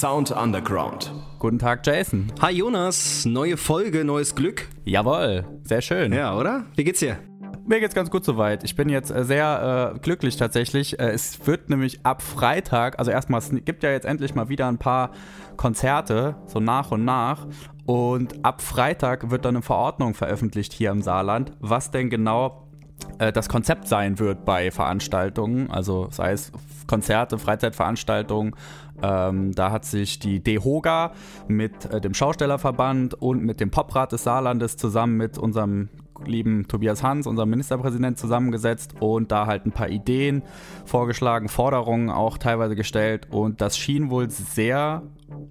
[0.00, 1.12] Sound Underground.
[1.38, 2.32] Guten Tag, Jason.
[2.40, 4.66] Hi Jonas, neue Folge, neues Glück.
[4.86, 6.14] Jawohl, sehr schön.
[6.14, 6.64] Ja, oder?
[6.74, 7.18] Wie geht's dir?
[7.66, 8.64] Mir geht's ganz gut soweit.
[8.64, 10.98] Ich bin jetzt äh, sehr äh, glücklich tatsächlich.
[10.98, 14.68] Äh, es wird nämlich ab Freitag, also erstmal, es gibt ja jetzt endlich mal wieder
[14.68, 15.10] ein paar
[15.58, 17.46] Konzerte, so nach und nach.
[17.84, 22.69] Und ab Freitag wird dann eine Verordnung veröffentlicht hier im Saarland, was denn genau
[23.18, 26.52] äh, das Konzept sein wird bei Veranstaltungen, also sei es
[26.86, 28.54] Konzerte, Freizeitveranstaltungen.
[29.02, 31.12] Ähm, da hat sich die DEHOGA
[31.48, 35.88] mit äh, dem Schaustellerverband und mit dem Poprat des Saarlandes zusammen mit unserem
[36.26, 40.42] lieben Tobias Hans, unserem Ministerpräsident, zusammengesetzt und da halt ein paar Ideen
[40.84, 45.02] vorgeschlagen, Forderungen auch teilweise gestellt und das schien wohl sehr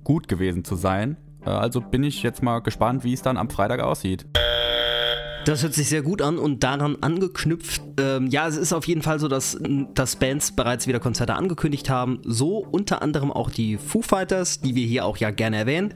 [0.04, 1.18] gut gewesen zu sein.
[1.46, 4.26] Äh, also bin ich jetzt mal gespannt, wie es dann am Freitag aussieht.
[5.46, 9.02] Das hört sich sehr gut an und daran angeknüpft, ähm, ja, es ist auf jeden
[9.02, 9.58] Fall so, dass,
[9.96, 12.20] dass Bands bereits wieder Konzerte angekündigt haben.
[12.24, 15.94] So unter anderem auch die Foo Fighters, die wir hier auch ja gerne erwähnen.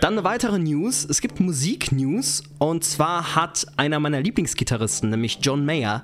[0.00, 1.06] Dann eine weitere News.
[1.08, 6.02] Es gibt Musik-News und zwar hat einer meiner Lieblingsgitarristen, nämlich John Mayer,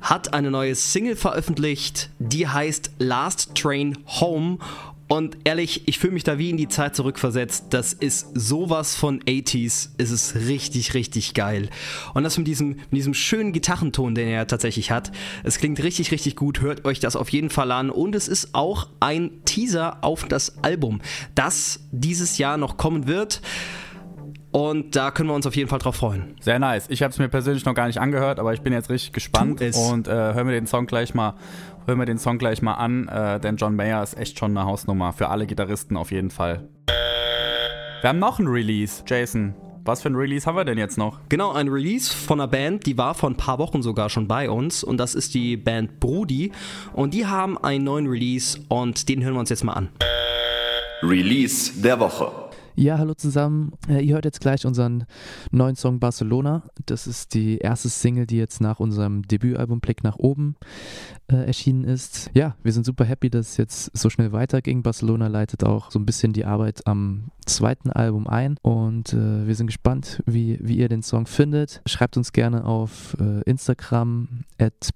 [0.00, 4.58] hat eine neue Single veröffentlicht, die heißt Last Train Home
[5.08, 7.66] und ehrlich, ich fühle mich da wie in die Zeit zurückversetzt.
[7.70, 9.90] Das ist sowas von 80s.
[9.96, 11.70] Es ist richtig, richtig geil.
[12.12, 15.10] Und das mit diesem, mit diesem schönen Gitarrenton, den er tatsächlich hat.
[15.44, 16.60] Es klingt richtig, richtig gut.
[16.60, 17.88] Hört euch das auf jeden Fall an.
[17.88, 21.00] Und es ist auch ein Teaser auf das Album,
[21.34, 23.40] das dieses Jahr noch kommen wird.
[24.50, 26.36] Und da können wir uns auf jeden Fall drauf freuen.
[26.40, 26.86] Sehr nice.
[26.88, 29.60] Ich habe es mir persönlich noch gar nicht angehört, aber ich bin jetzt richtig gespannt
[29.60, 31.34] und äh, hören wir den Song gleich mal,
[31.88, 34.66] hören wir den Song gleich mal an, äh, denn John Mayer ist echt schon eine
[34.66, 36.68] Hausnummer für alle Gitarristen auf jeden Fall.
[38.02, 39.54] Wir haben noch ein Release, Jason.
[39.84, 41.18] Was für ein Release haben wir denn jetzt noch?
[41.30, 44.50] Genau, ein Release von einer Band, die war vor ein paar Wochen sogar schon bei
[44.50, 46.52] uns und das ist die Band Brudi
[46.92, 49.88] und die haben einen neuen Release und den hören wir uns jetzt mal an.
[51.02, 52.47] Release der Woche.
[52.78, 53.72] Ja, hallo zusammen.
[53.88, 55.04] Äh, ihr hört jetzt gleich unseren
[55.50, 56.62] neuen Song Barcelona.
[56.86, 60.54] Das ist die erste Single, die jetzt nach unserem Debütalbum Blick nach oben
[61.26, 62.30] äh, erschienen ist.
[62.34, 64.84] Ja, wir sind super happy, dass es jetzt so schnell weiterging.
[64.84, 69.56] Barcelona leitet auch so ein bisschen die Arbeit am zweiten Album ein und äh, wir
[69.56, 71.82] sind gespannt, wie, wie ihr den Song findet.
[71.84, 74.90] Schreibt uns gerne auf äh, Instagram at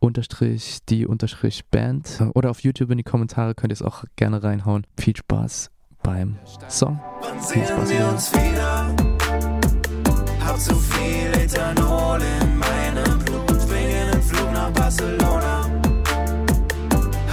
[0.00, 1.06] unterstrich die
[1.70, 4.84] Band oder auf YouTube in die Kommentare könnt ihr es auch gerne reinhauen.
[4.96, 5.73] Viel Spaß
[6.04, 6.38] beim
[6.68, 7.00] Song.
[7.20, 8.94] Wann sehen wir uns wieder?
[10.46, 15.64] Hab zu viel Ethanol in meinem Blut, wegen einen Flug nach Barcelona.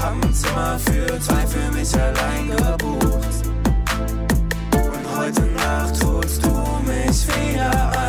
[0.02, 3.46] Hab ein Zimmer für zwei für mich allein gebucht.
[4.74, 6.50] Und heute Nacht holst du
[6.88, 8.01] mich wieder ein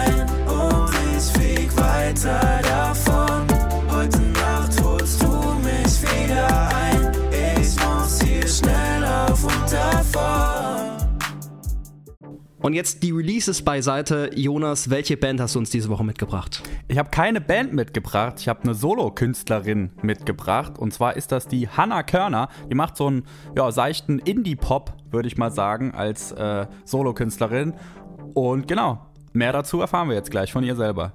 [12.63, 14.31] Und jetzt die Releases beiseite.
[14.37, 16.63] Jonas, welche Band hast du uns diese Woche mitgebracht?
[16.87, 20.79] Ich habe keine Band mitgebracht, ich habe eine Solo-Künstlerin mitgebracht.
[20.79, 22.49] Und zwar ist das die Hannah Körner.
[22.71, 23.25] Die macht so einen
[23.57, 27.75] ja, seichten Indie-Pop, würde ich mal sagen, als äh, Solo-Künstlerin.
[28.33, 31.15] Und genau, mehr dazu erfahren wir jetzt gleich von ihr selber.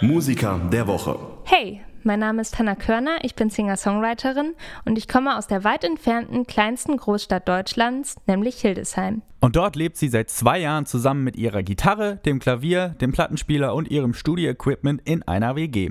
[0.00, 1.16] Musiker der Woche.
[1.44, 4.54] Hey, mein Name ist Hannah Körner, ich bin Singer-Songwriterin
[4.84, 9.22] und ich komme aus der weit entfernten kleinsten Großstadt Deutschlands, nämlich Hildesheim.
[9.40, 13.74] Und dort lebt sie seit zwei Jahren zusammen mit ihrer Gitarre, dem Klavier, dem Plattenspieler
[13.74, 15.90] und ihrem Studio-Equipment in einer WG.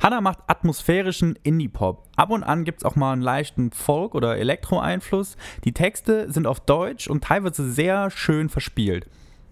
[0.00, 2.08] Hannah macht atmosphärischen Indie-Pop.
[2.16, 5.36] Ab und an gibt es auch mal einen leichten Folk- oder Elektro-Einfluss.
[5.64, 9.06] Die Texte sind auf Deutsch und teilweise sehr schön verspielt.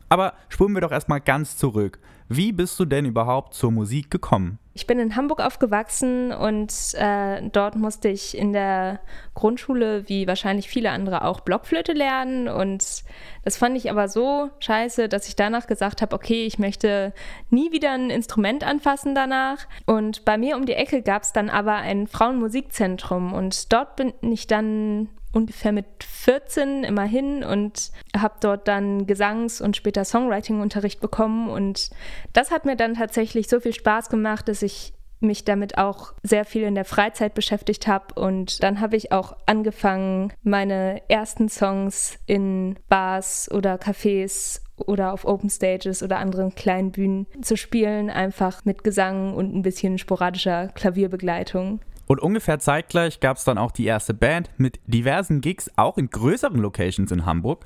[0.09, 1.99] Aber spulen wir doch erstmal ganz zurück.
[2.29, 4.59] Wie bist du denn überhaupt zur Musik gekommen?
[4.75, 9.01] Ich bin in Hamburg aufgewachsen und äh, dort musste ich in der
[9.35, 12.49] Grundschule, wie wahrscheinlich viele andere auch, Blockflöte lernen.
[12.49, 13.05] Und
[13.45, 17.15] das fand ich aber so scheiße, dass ich danach gesagt habe, okay, ich möchte
[17.49, 19.67] nie wieder ein Instrument anfassen danach.
[19.87, 24.13] Und bei mir um die Ecke gab es dann aber ein Frauenmusikzentrum und dort bin
[24.21, 31.49] ich dann ungefähr mit 14 immerhin und habe dort dann Gesangs- und später Songwriting-Unterricht bekommen.
[31.49, 31.91] Und
[32.33, 36.45] das hat mir dann tatsächlich so viel Spaß gemacht, dass ich mich damit auch sehr
[36.45, 42.19] viel in der Freizeit beschäftigt habe und dann habe ich auch angefangen, meine ersten Songs
[42.27, 48.67] in Bars oder Cafés oder auf Open Stages oder anderen kleinen Bühnen zu spielen, einfach
[48.67, 51.81] mit Gesang und ein bisschen sporadischer Klavierbegleitung.
[52.07, 56.09] Und ungefähr zeitgleich gab es dann auch die erste Band mit diversen Gigs, auch in
[56.09, 57.65] größeren Locations in Hamburg.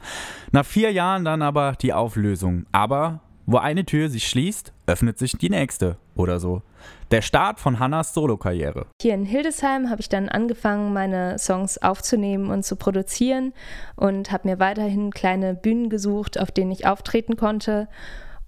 [0.53, 2.67] Nach vier Jahren dann aber die Auflösung.
[2.73, 6.63] Aber Wo eine Tür sich schließt, öffnet sich die nächste oder so.
[7.11, 8.87] Der Start von Hannas Solokarriere.
[9.03, 13.53] Hier in Hildesheim habe ich dann angefangen, meine Songs aufzunehmen und zu produzieren
[13.97, 17.89] und habe mir weiterhin kleine Bühnen gesucht, auf denen ich auftreten konnte.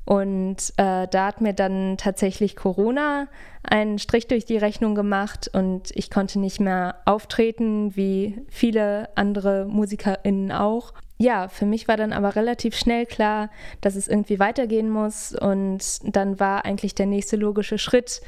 [0.05, 3.29] Und äh, da hat mir dann tatsächlich Corona
[3.63, 9.67] einen Strich durch die Rechnung gemacht und ich konnte nicht mehr auftreten, wie viele andere
[9.67, 10.93] MusikerInnen auch.
[11.19, 13.49] Ja, für mich war dann aber relativ schnell klar,
[13.81, 18.23] dass es irgendwie weitergehen muss und dann war eigentlich der nächste logische Schritt,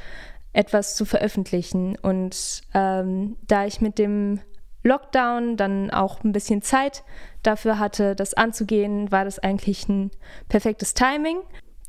[0.53, 1.99] etwas zu veröffentlichen.
[2.01, 4.39] Und ähm, da ich mit dem
[4.85, 7.03] Lockdown dann auch ein bisschen Zeit
[7.43, 10.13] dafür hatte, das anzugehen, war das eigentlich ein
[10.49, 11.39] perfektes Timing.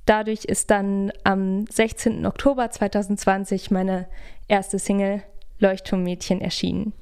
[0.06, 2.26] Dadurch ist dann am 16.
[2.26, 4.08] Oktober 2020 meine
[4.48, 5.24] erste Single
[5.60, 6.94] Leuchtturmmädchen erschienen.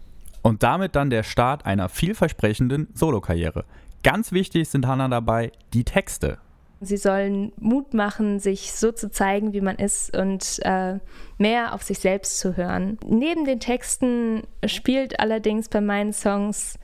[0.41, 3.65] Und damit dann der Start einer vielversprechenden Solokarriere.
[4.03, 6.38] Ganz wichtig sind Hannah dabei die Texte.
[6.81, 11.00] Sie sollen Mut machen, sich so zu zeigen, wie man ist und äh,
[11.38, 12.97] mehr auf sich selbst zu hören.
[13.05, 16.77] Neben den Texten spielt allerdings bei meinen Songs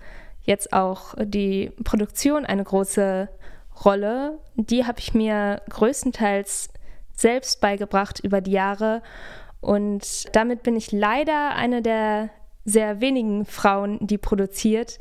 [0.44, 3.28] jetzt auch die Produktion eine große
[3.86, 4.40] Rolle.
[4.56, 6.70] Die habe ich mir größtenteils
[7.14, 9.02] selbst beigebracht über die Jahre
[9.62, 12.30] und damit bin ich leider eine der
[12.66, 15.00] sehr wenigen Frauen, die produziert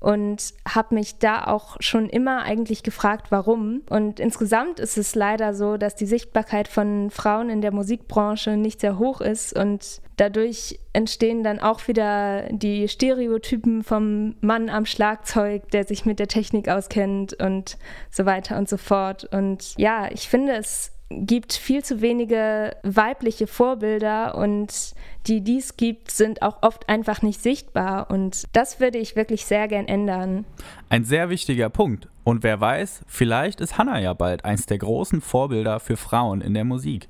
[0.00, 3.82] und habe mich da auch schon immer eigentlich gefragt, warum.
[3.90, 8.80] Und insgesamt ist es leider so, dass die Sichtbarkeit von Frauen in der Musikbranche nicht
[8.80, 15.70] sehr hoch ist und dadurch entstehen dann auch wieder die Stereotypen vom Mann am Schlagzeug,
[15.70, 17.76] der sich mit der Technik auskennt und
[18.10, 19.24] so weiter und so fort.
[19.24, 24.94] Und ja, ich finde es gibt viel zu wenige weibliche Vorbilder und
[25.26, 29.68] die dies gibt, sind auch oft einfach nicht sichtbar und das würde ich wirklich sehr
[29.68, 30.44] gern ändern.
[30.88, 32.08] Ein sehr wichtiger Punkt.
[32.22, 36.54] Und wer weiß, vielleicht ist Hannah ja bald eins der großen Vorbilder für Frauen in
[36.54, 37.08] der Musik.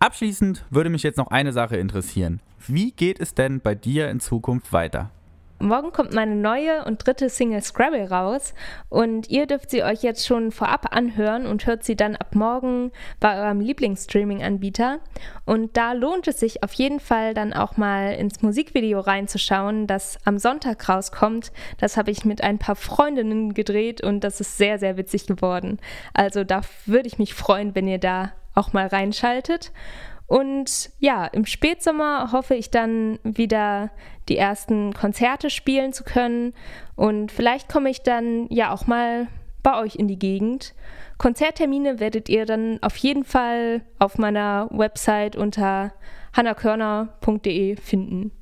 [0.00, 2.40] Abschließend würde mich jetzt noch eine Sache interessieren.
[2.66, 5.10] Wie geht es denn bei dir in Zukunft weiter?
[5.62, 8.52] Morgen kommt meine neue und dritte Single Scrabble raus
[8.88, 12.90] und ihr dürft sie euch jetzt schon vorab anhören und hört sie dann ab morgen
[13.20, 14.98] bei eurem Lieblingsstreaming-Anbieter.
[15.44, 20.18] Und da lohnt es sich auf jeden Fall dann auch mal ins Musikvideo reinzuschauen, das
[20.24, 21.52] am Sonntag rauskommt.
[21.78, 25.78] Das habe ich mit ein paar Freundinnen gedreht und das ist sehr, sehr witzig geworden.
[26.12, 29.70] Also da würde ich mich freuen, wenn ihr da auch mal reinschaltet.
[30.32, 33.90] Und ja, im Spätsommer hoffe ich dann wieder
[34.30, 36.54] die ersten Konzerte spielen zu können.
[36.96, 39.26] Und vielleicht komme ich dann ja auch mal
[39.62, 40.72] bei euch in die Gegend.
[41.18, 45.92] Konzerttermine werdet ihr dann auf jeden Fall auf meiner Website unter
[46.34, 48.32] hannakörner.de finden.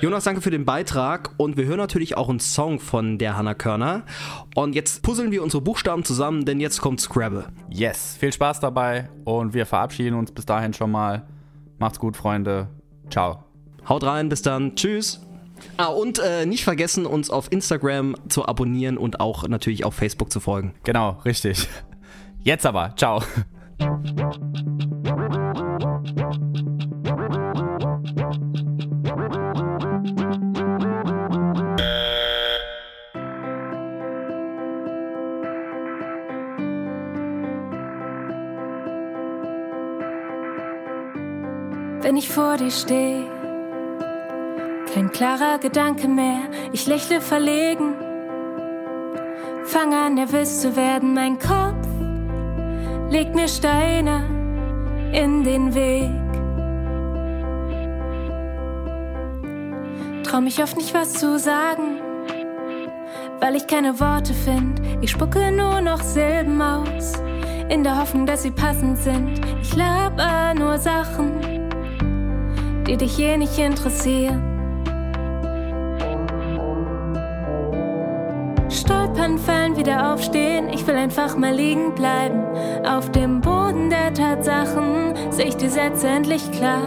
[0.00, 3.54] Jonas, danke für den Beitrag und wir hören natürlich auch einen Song von der Hannah
[3.54, 4.04] Körner.
[4.54, 7.46] Und jetzt puzzeln wir unsere Buchstaben zusammen, denn jetzt kommt Scrabble.
[7.70, 11.26] Yes, viel Spaß dabei und wir verabschieden uns bis dahin schon mal.
[11.78, 12.68] Macht's gut, Freunde.
[13.10, 13.44] Ciao.
[13.88, 14.76] Haut rein, bis dann.
[14.76, 15.22] Tschüss.
[15.78, 20.30] Ah, und äh, nicht vergessen, uns auf Instagram zu abonnieren und auch natürlich auf Facebook
[20.30, 20.74] zu folgen.
[20.84, 21.68] Genau, richtig.
[22.42, 22.94] Jetzt aber.
[22.96, 23.22] Ciao.
[42.36, 43.24] Vor dir stehe.
[44.92, 47.94] Kein klarer Gedanke mehr, ich lächle verlegen.
[49.64, 51.88] Fange an, nervös zu werden, mein Kopf
[53.08, 54.22] legt mir Steine
[55.14, 56.10] in den Weg.
[60.24, 62.02] Trau mich oft nicht was zu sagen,
[63.40, 64.82] weil ich keine Worte finde.
[65.00, 67.14] Ich spucke nur noch Silben aus,
[67.70, 69.40] in der Hoffnung, dass sie passend sind.
[69.62, 71.65] Ich laber nur Sachen
[72.86, 74.42] die dich eh nicht interessieren.
[78.68, 82.44] Stolpern, fallen, wieder aufstehen, ich will einfach mal liegen bleiben.
[82.86, 86.82] Auf dem Boden der Tatsachen sehe ich die Sätze endlich klar,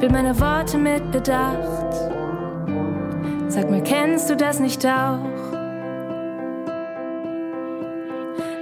[0.00, 1.94] will meine Worte mit Bedacht.
[3.48, 5.18] Sag mal, kennst du das nicht auch?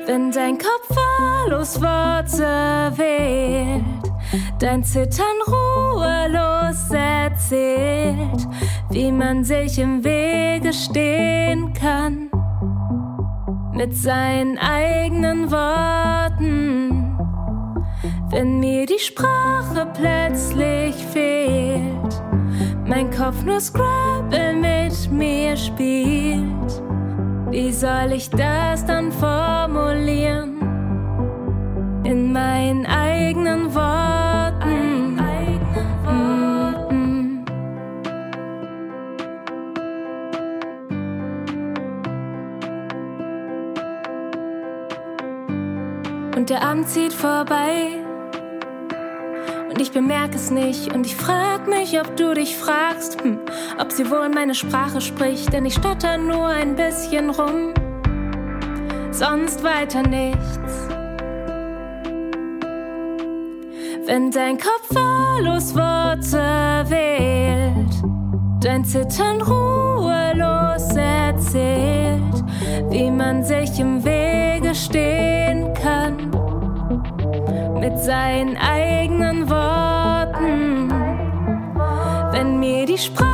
[0.04, 3.82] Wenn dein Kopf wahllos Worte wählt,
[4.58, 5.38] dein Zittern
[5.92, 8.46] ruhelos erzählt,
[8.90, 12.30] wie man sich im Wege stehen kann.
[13.72, 17.16] Mit seinen eigenen Worten,
[18.30, 22.22] wenn mir die Sprache plötzlich fehlt,
[22.86, 26.82] mein Kopf nur Scrabble mit mir spielt,
[27.50, 30.62] wie soll ich das dann formulieren?
[32.04, 34.31] in meinen eigenen Worten.
[46.36, 47.88] Und der Abend zieht vorbei.
[49.68, 50.94] Und ich bemerke es nicht.
[50.94, 53.38] Und ich frag mich, ob du dich fragst, hm,
[53.78, 55.52] ob sie wohl meine Sprache spricht.
[55.52, 57.74] Denn ich stotter nur ein bisschen rum.
[59.10, 60.88] Sonst weiter nichts.
[64.06, 67.94] Wenn dein Kopf wahllos Worte wählt,
[68.64, 72.44] dein Zittern ruhelos erzählt,
[72.90, 74.32] wie man sich im Wege
[74.74, 75.51] mit
[78.02, 80.90] seinen eigenen Worten.
[82.32, 83.31] Wenn mir die Sprache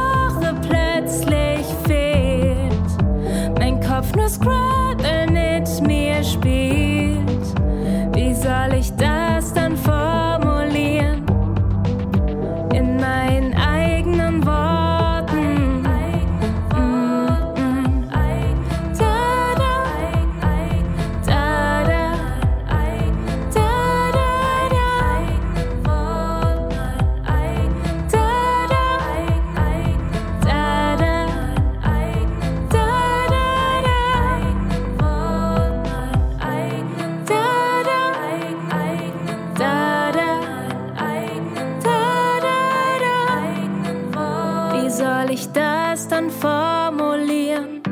[45.18, 47.82] soll ich das dann formulieren?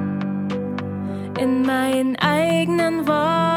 [1.40, 3.55] In meinen eigenen Worten